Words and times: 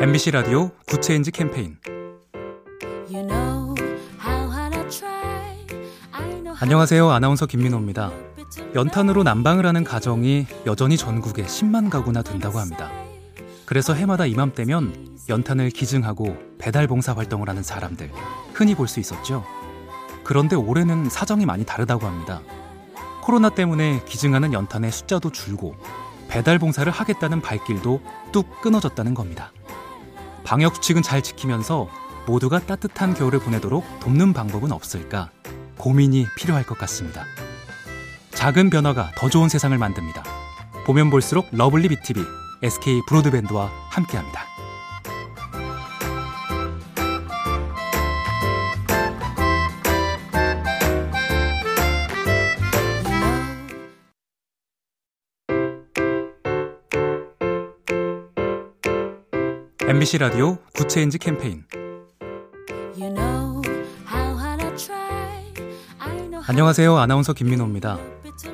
MBC 0.00 0.30
라디오 0.30 0.70
Good 0.86 1.04
Change 1.04 1.30
캠페인. 1.32 1.76
You 3.10 3.26
know 3.26 3.74
how 4.24 4.52
hard 4.52 4.76
I 4.76 4.88
try. 4.88 5.66
I 6.12 6.24
know 6.24 6.46
how 6.48 6.56
안녕하세요. 6.60 7.10
아나운서 7.10 7.46
김민호입니다. 7.46 8.12
연탄으로 8.74 9.22
난방을 9.22 9.66
하는 9.66 9.84
가정이 9.84 10.46
여전히 10.66 10.96
전국에 10.96 11.44
10만 11.44 11.90
가구나 11.90 12.22
된다고 12.22 12.58
합니다. 12.58 12.90
그래서 13.66 13.92
해마다 13.94 14.24
이맘때면 14.26 15.18
연탄을 15.28 15.70
기증하고 15.70 16.36
배달 16.58 16.86
봉사 16.86 17.12
활동을 17.12 17.48
하는 17.48 17.62
사람들 17.62 18.10
흔히 18.54 18.74
볼 18.74 18.86
수 18.88 19.00
있었죠. 19.00 19.44
그런데 20.24 20.56
올해는 20.56 21.08
사정이 21.10 21.44
많이 21.46 21.64
다르다고 21.64 22.06
합니다. 22.06 22.40
코로나 23.22 23.48
때문에 23.50 24.02
기증하는 24.06 24.52
연탄의 24.52 24.90
숫자도 24.92 25.30
줄고 25.32 25.74
배달 26.28 26.58
봉사를 26.58 26.90
하겠다는 26.90 27.40
발길도 27.40 28.00
뚝 28.32 28.60
끊어졌다는 28.60 29.14
겁니다 29.14 29.50
방역 30.48 30.76
수칙은 30.76 31.02
잘 31.02 31.20
지키면서 31.20 31.90
모두가 32.26 32.58
따뜻한 32.60 33.12
겨울을 33.12 33.38
보내도록 33.38 33.84
돕는 34.00 34.32
방법은 34.32 34.72
없을까 34.72 35.30
고민이 35.76 36.24
필요할 36.38 36.64
것 36.64 36.78
같습니다. 36.78 37.26
작은 38.30 38.70
변화가 38.70 39.12
더 39.18 39.28
좋은 39.28 39.50
세상을 39.50 39.76
만듭니다. 39.76 40.24
보면 40.86 41.10
볼수록 41.10 41.48
러블리 41.52 41.88
BTV, 41.88 42.24
SK 42.62 43.02
브로드밴드와 43.06 43.70
함께합니다. 43.90 44.47
MBC 59.88 60.18
라디오 60.18 60.58
Good 60.74 60.91
Change 60.91 61.16
캠페인 61.18 61.64
You 62.94 63.14
know 63.14 63.62
how 64.12 64.38
hard 64.38 64.62
I 64.62 64.76
try. 64.76 65.52
I 65.98 66.10
know 66.10 66.32
how 66.34 66.44
안녕하세요 66.46 66.96
아나운서 66.98 67.32
김민호입니다. 67.32 67.98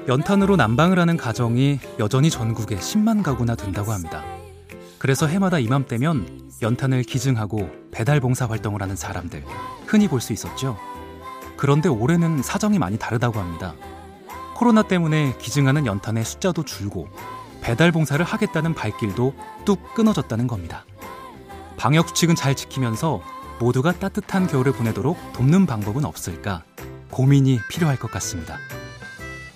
연탄으로 0.06 0.55
난방을 0.56 0.98
하는 0.98 1.16
가정이 1.16 1.80
여전히 1.98 2.30
전국에 2.30 2.77
10만 2.77 3.22
가구나 3.24 3.56
된다고 3.56 3.92
합니다. 3.92 4.22
그래서 4.98 5.27
해마다 5.27 5.58
이맘때면 5.58 6.50
연탄을 6.62 7.02
기증하고 7.02 7.68
배달 7.90 8.20
봉사 8.20 8.46
활동을 8.46 8.80
하는 8.80 8.94
사람들 8.94 9.44
흔히 9.86 10.06
볼 10.08 10.20
수 10.20 10.32
있었죠. 10.32 10.78
그런데 11.56 11.88
올해는 11.88 12.42
사정이 12.42 12.78
많이 12.78 12.96
다르다고 12.96 13.40
합니다. 13.40 13.74
코로나 14.55 14.82
때문에 14.82 15.36
기증하는 15.38 15.84
연탄의 15.84 16.24
숫자도 16.24 16.64
줄고 16.64 17.08
배달 17.60 17.90
봉사를 17.90 18.24
하겠다는 18.24 18.74
발길도 18.74 19.34
뚝 19.64 19.94
끊어졌다는 19.94 20.46
겁니다. 20.46 20.84
방역 21.77 22.08
수칙은 22.08 22.34
잘 22.34 22.55
지키면서 22.55 23.22
모두가 23.61 23.92
따뜻한 23.92 24.47
겨울을 24.47 24.72
보내도록 24.72 25.19
돕는 25.33 25.67
방법은 25.67 26.05
없을까 26.05 26.62
고민이 27.11 27.61
필요할 27.69 27.97
것 27.97 28.11
같습니다. 28.11 28.58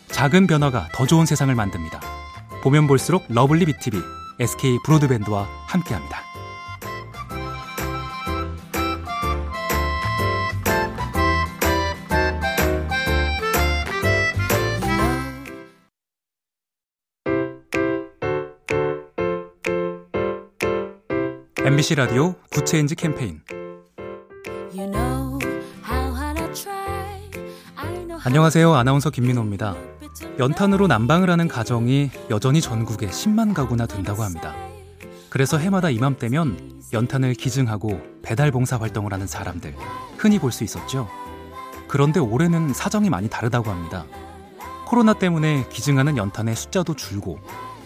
작은 0.08 0.46
변화가 0.46 0.88
더 0.92 1.06
좋은 1.06 1.26
세상을 1.26 1.54
만듭니다. 1.54 2.00
보면 2.62 2.86
볼수록 2.86 3.24
러블리 3.28 3.66
BTV, 3.66 4.00
SK 4.40 4.78
브로드밴드와 4.84 5.48
함께합니다. 5.66 6.22
MBC 21.68 21.96
라디오 21.96 22.34
Good 22.50 22.68
Change 22.68 22.94
캠페인 22.94 23.42
You 24.74 24.90
know 24.90 25.38
how 25.86 26.16
hard 26.16 26.40
I 26.40 26.52
try. 26.54 27.30
I 27.76 27.88
know 27.88 28.12
how 28.12 28.20
안녕하세요 28.24 28.72
아나운서 28.72 29.10
김민호입니다. 29.10 29.76
연탄으로 30.38 30.86
난방을 30.86 31.28
하는 31.28 31.46
가정이 31.46 32.10
여전히 32.30 32.62
전국에 32.62 33.08
10만 33.08 33.52
가구나 33.52 33.84
된다고 33.84 34.22
합니다. 34.22 34.54
그래서 35.28 35.58
해마다 35.58 35.90
이맘때면 35.90 36.80
연탄을 36.94 37.34
기증하고 37.34 38.00
배달 38.22 38.50
봉사 38.50 38.78
활동을 38.78 39.12
하는 39.12 39.26
사람들 39.26 39.74
흔히 40.16 40.38
볼 40.38 40.50
수 40.50 40.64
있었죠. 40.64 41.06
그런데 41.86 42.18
올해는 42.18 42.72
사정이 42.72 43.10
많이 43.10 43.28
다르다고 43.28 43.70
합니다. 43.70 44.06
코로나 44.86 45.12
때문에 45.12 45.68
기증하는 45.68 46.16
연탄의 46.16 46.56
숫자도 46.56 46.94
줄고 46.94 47.38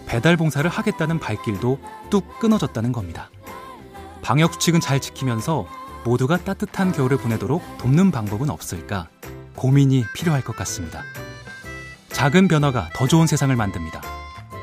배달 0.07 0.37
봉사를 0.37 0.71
하겠다는 0.71 1.19
발길도 1.19 1.81
뚝 2.11 2.39
끊어졌다는 2.39 2.93
겁니다. 2.93 3.29
방역 4.23 4.55
수칙은 4.55 4.81
잘 4.81 5.01
지키면서 5.01 5.67
모두가 6.05 6.39
따뜻한 6.39 6.93
겨울을 6.93 7.19
보내도록 7.19 7.63
돕는 7.79 8.11
방법은 8.11 8.51
없을까 8.51 9.09
고민이 9.57 10.05
필요할 10.15 10.43
것 10.43 10.57
같습니다. 10.57 11.03
작은 12.09 12.49
변화가 12.49 12.91
더 12.95 13.07
좋은 13.07 13.27
세상을 13.27 13.55
만듭니다. 13.55 14.01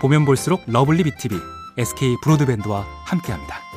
보면 0.01 0.25
볼수록 0.25 0.63
러블리 0.67 1.03
BTV, 1.03 1.37
SK 1.77 2.15
브로드밴드와 2.23 2.85
함께합니다. 3.05 3.68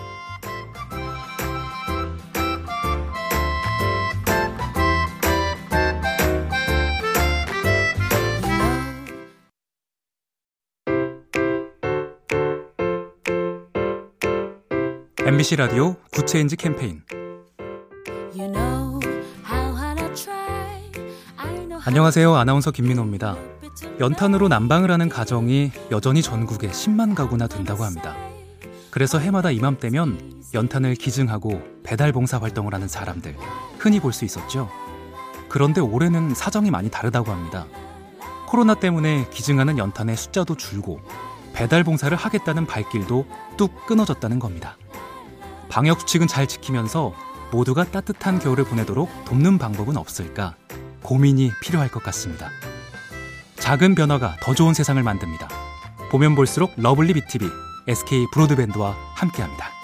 MBC 15.27 15.56
라디오 15.56 15.94
Good 16.12 16.30
Change 16.30 16.56
캠페인 16.56 17.03
You 18.34 18.50
know 18.53 19.00
how 19.49 19.77
hard 19.77 20.03
I 20.03 20.15
try. 20.15 20.91
I 21.37 21.49
know 21.55 21.72
how 21.72 21.83
안녕하세요 21.84 22.34
아나운서 22.34 22.71
김민호입니다. 22.71 23.37
연탄으로 24.00 24.49
난방을 24.49 24.91
하는 24.91 25.09
가정이 25.09 25.71
여전히 25.91 26.22
전국에 26.22 26.69
10만 26.69 27.15
가구나 27.15 27.47
된다고 27.47 27.84
합니다. 27.84 28.16
그래서 28.91 29.19
해마다 29.19 29.50
이맘때면 29.50 30.43
연탄을 30.55 30.94
기증하고 30.97 31.62
배달 31.83 32.12
봉사 32.12 32.39
활동을 32.39 32.75
하는 32.75 32.89
사람들 32.89 33.37
흔히 33.78 34.00
볼 34.00 34.12
수 34.12 34.25
있었죠. 34.25 34.69
그런데 35.49 35.81
올해는 35.81 36.34
사정이 36.34 36.71
많이 36.71 36.91
다르다고 36.91 37.31
합니다. 37.31 37.66
코로나 38.47 38.75
때문에 38.75 39.28
기증하는 39.31 39.78
연탄의 39.78 40.16
숫자도 40.16 40.56
줄고 40.56 41.00
배달 41.53 41.84
봉사를 41.84 42.15
하겠다는 42.16 42.66
발길도 42.66 43.27
뚝 43.56 43.87
끊어졌다는 43.87 44.39
겁니다. 44.39 44.77
방역 45.72 46.03
수칙은 46.03 46.27
잘 46.27 46.47
지키면서 46.47 47.15
모두가 47.50 47.84
따뜻한 47.84 48.38
겨울을 48.38 48.65
보내도록 48.65 49.09
돕는 49.25 49.56
방법은 49.56 49.97
없을까 49.97 50.55
고민이 51.03 51.50
필요할 51.62 51.88
것 51.88 52.03
같습니다. 52.03 52.50
작은 53.56 53.94
변화가 53.94 54.37
더 54.43 54.55
좋은 54.55 54.75
세상을 54.75 55.03
만듭니다. 55.03 55.49
보면 56.10 56.34
볼수록 56.34 56.75
러블리 56.77 57.15
BTV, 57.15 57.49
SK 57.88 58.27
브로드밴드와 58.34 58.94
함께합니다. 59.15 59.81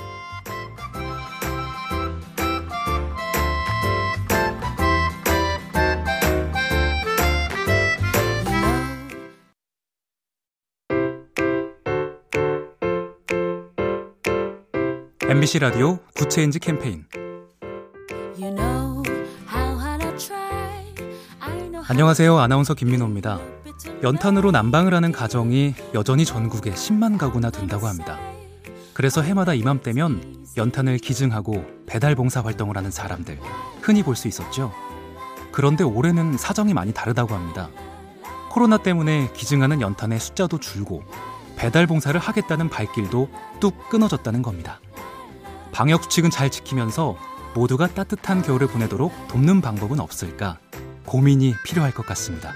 MBC 15.29 15.59
라디오 15.59 15.99
Good 16.15 16.33
Change 16.33 16.59
캠페인 16.59 17.05
You 18.39 18.55
know 18.55 19.03
how 19.53 19.79
hard 19.81 20.05
I 20.07 20.17
try. 20.17 20.95
I 21.41 21.53
know 21.59 21.73
how 21.75 21.85
안녕하세요 21.89 22.39
아나운서 22.39 22.75
김민호입니다. 22.75 23.39
연탄으로 24.03 24.51
난방을 24.51 24.95
하는 24.95 25.13
가정이 25.13 25.75
여전히 25.95 26.25
전국에 26.25 26.73
10만 26.73 27.19
가구나 27.19 27.51
된다고 27.51 27.87
합니다. 27.87 28.19
그래서 28.95 29.23
해마다 29.23 29.55
이맘때면 29.55 30.47
연탄을 30.57 30.99
기증하고 30.99 31.65
배달 31.87 32.15
봉사 32.15 32.41
활동을 32.41 32.77
하는 32.77 32.91
사람들 32.91 33.39
흔히 33.83 34.03
볼 34.03 34.17
수 34.17 34.29
있었죠. 34.29 34.73
그런데 35.53 35.85
올해는 35.85 36.37
사정이 36.37 36.75
많이 36.75 36.93
다르다고 36.93 37.35
합니다. 37.35 37.69
코로나 38.51 38.77
때문에 38.79 39.31
기증하는 39.35 39.81
연탄의 39.81 40.19
숫자도 40.21 40.59
줄고 40.59 41.03
배달 41.57 41.87
봉사를 41.87 42.19
하겠다는 42.19 42.69
발길도 42.71 43.29
뚝 43.61 43.89
끊어졌다는 43.89 44.43
겁니다. 44.43 44.81
방역 45.73 46.05
수칙은 46.05 46.31
잘 46.31 46.51
지키면서 46.51 47.17
모두가 47.55 47.89
따뜻한 47.89 48.43
겨울을 48.43 48.69
보내도록 48.69 49.13
돕는 49.29 49.61
방법은 49.61 50.01
없을까 50.01 50.59
고민이 51.07 51.55
필요할 51.65 51.93
것 51.93 52.07
같습니다. 52.07 52.53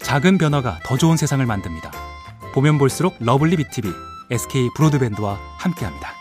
작은 0.00 0.38
변화가 0.38 0.80
더 0.84 0.96
좋은 0.96 1.16
세상을 1.16 1.44
만듭니다. 1.44 1.90
보면 2.54 2.78
볼수록 2.78 3.16
러블리 3.20 3.56
BTV, 3.56 3.90
SK 4.30 4.70
브로드밴드와 4.74 5.38
함께합니다. 5.58 6.17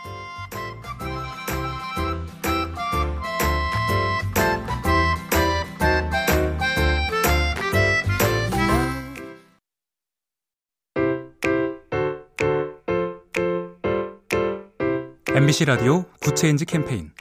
MBC 15.37 15.65
라디오 15.65 16.03
Good 16.19 16.38
Change 16.38 16.65
캠페인 16.65 17.11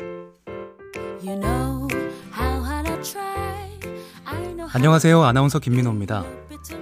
You 1.22 1.38
know 1.38 1.86
how 2.34 2.64
hard 2.64 2.90
I 2.90 3.02
try. 3.02 3.78
I 4.24 4.36
know 4.38 4.60
how 4.60 4.70
안녕하세요. 4.72 5.22
아나운서 5.22 5.58
김민호입니다. 5.58 6.24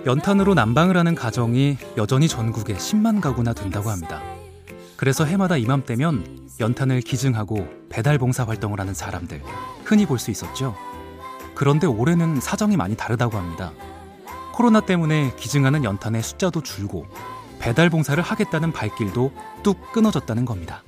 연탄으로 0.07 0.55
난방을 0.55 0.97
하는 0.97 1.17
가정이 1.17 1.77
여전히 1.97 2.29
전국에 2.29 2.75
10만 2.75 3.21
가구나 3.21 3.53
된다고 3.53 3.91
합니다. 3.91 4.23
그래서 4.97 5.25
해마다 5.25 5.57
이맘때면 5.57 6.51
연탄을 6.61 7.01
기증하고 7.01 7.67
배달 7.89 8.17
봉사 8.19 8.45
활동을 8.45 8.79
하는 8.79 8.95
사람들 8.95 9.43
흔히 9.85 10.07
볼 10.07 10.21
수 10.21 10.31
있었죠. 10.31 10.77
그런데 11.57 11.89
올해는 11.89 12.41
사정이 12.41 12.77
많이 12.77 12.95
다르다고 12.97 13.37
합니다. 13.37 13.73
코로나 14.53 14.79
때문에 14.79 15.35
기증하는 15.35 15.83
연탄의 15.83 16.23
숫자도 16.23 16.63
줄고 16.63 17.07
배달 17.59 17.91
봉사를 17.91 18.23
하겠다는 18.23 18.71
발길도 18.71 19.33
뚝 19.65 19.91
끊어졌다는 19.91 20.45
겁니다. 20.45 20.85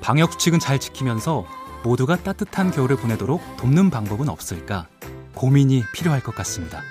방역 0.00 0.32
수칙은 0.32 0.58
잘 0.58 0.78
지키면서 0.78 1.46
모두가 1.82 2.16
따뜻한 2.16 2.70
겨울을 2.70 2.96
보내도록 2.96 3.40
돕는 3.56 3.90
방법은 3.90 4.28
없을까 4.28 4.86
고민이 5.34 5.84
필요할 5.94 6.22
것 6.22 6.34
같습니다. 6.34 6.82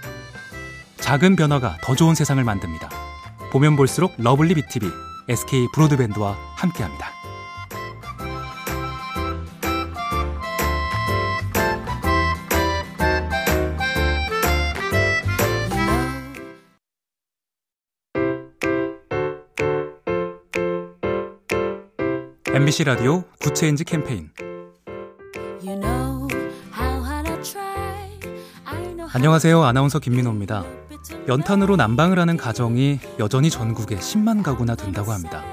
작은 0.97 1.35
변화가 1.35 1.77
더 1.81 1.95
좋은 1.95 2.15
세상을 2.15 2.43
만듭니다. 2.43 2.89
보면 3.51 3.75
볼수록 3.75 4.13
러블리 4.17 4.53
BTV, 4.55 4.89
SK 5.27 5.67
브로드밴드와 5.73 6.35
함께합니다. 6.55 7.18
MBC 22.53 22.83
라디오 22.85 23.23
Good 23.39 23.57
Change 23.57 23.83
캠페인 23.83 24.29
You 25.61 25.79
know 25.79 26.27
how 26.77 27.05
hard 27.05 27.29
I 27.29 27.41
try. 27.41 28.19
I 28.65 28.77
know 28.83 28.99
how 29.01 29.09
안녕하세요. 29.13 29.63
아나운서 29.63 29.99
김민호입니다. 29.99 30.63
연탄으로 31.27 31.75
난방을 31.75 32.17
하는 32.19 32.37
가정이 32.37 32.99
여전히 33.19 33.49
전국에 33.49 33.97
10만 33.97 34.43
가구나 34.43 34.75
된다고 34.75 35.11
합니다. 35.11 35.43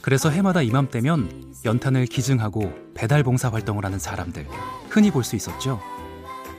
그래서 0.00 0.30
해마다 0.30 0.62
이맘때면 0.62 1.52
연탄을 1.64 2.06
기증하고 2.06 2.72
배달 2.94 3.22
봉사 3.22 3.48
활동을 3.50 3.84
하는 3.84 3.98
사람들 3.98 4.46
흔히 4.90 5.10
볼 5.10 5.24
수 5.24 5.36
있었죠. 5.36 5.80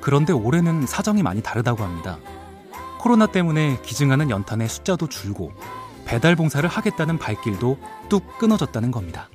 그런데 0.01 0.33
올해는 0.33 0.85
사정이 0.85 1.23
많이 1.23 1.41
다르다고 1.41 1.83
합니다. 1.83 2.19
코로나 2.99 3.25
때문에 3.27 3.79
기증하는 3.81 4.29
연탄의 4.29 4.69
숫자도 4.69 5.07
줄고 5.09 5.51
배달 6.05 6.35
봉사를 6.35 6.67
하겠다는 6.67 7.17
발길도 7.17 7.77
뚝 8.09 8.37
끊어졌다는 8.37 8.91
겁니다. 8.91 9.29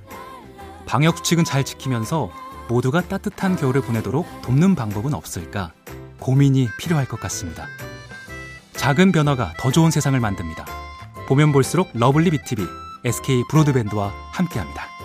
방역 0.89 1.19
수칙은 1.19 1.45
잘 1.45 1.65
지키면서 1.65 2.31
모두가 2.69 3.03
따뜻한 3.03 3.57
겨울을 3.57 3.83
보내도록 3.83 4.27
돕는 4.43 4.75
방법은 4.75 5.13
없을까 5.13 5.73
고민이 6.19 6.69
필요할 6.79 7.07
것 7.07 7.21
같습니다. 7.21 7.67
작은 8.73 9.13
변화가 9.13 9.53
더 9.59 9.71
좋은 9.71 9.91
세상을 9.91 10.19
만듭니다. 10.19 10.65
보면 11.29 11.53
볼수록 11.53 11.91
lovely 11.93 12.31
BTV, 12.31 12.65
SK 13.05 13.43
브로드밴드와 13.51 14.13
함께합니다. 14.33 14.98